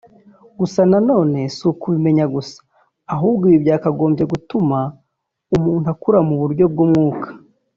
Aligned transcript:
gusa 0.59 0.81
na 0.91 0.99
none 1.09 1.39
si 1.55 1.61
ukubimenya 1.71 2.25
gusa 2.35 2.57
ahubwo 3.13 3.43
ibi 3.47 3.59
byakagombye 3.63 4.23
no 4.25 4.29
gutuma 4.31 4.79
umuntu 5.55 5.85
akura 5.93 6.19
mu 6.27 6.35
buryo 6.41 6.65
bw’umwuka 6.73 7.27